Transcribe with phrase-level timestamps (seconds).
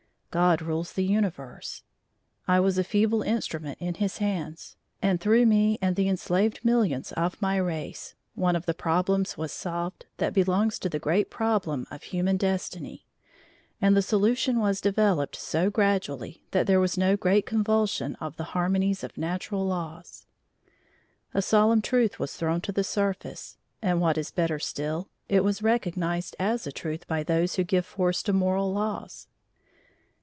[0.33, 1.83] God rules the Universe.
[2.47, 7.11] I was a feeble instrument in His hands, and through me and the enslaved millions
[7.11, 11.85] of my race, one of the problems was solved that belongs to the great problem
[11.91, 13.05] of human destiny;
[13.81, 18.45] and the solution was developed so gradually that there was no great convulsion of the
[18.55, 20.27] harmonies of natural laws.
[21.33, 25.61] A solemn truth was thrown to the surface, and what is better still, it was
[25.61, 29.27] recognized as a truth by those who give force to moral laws.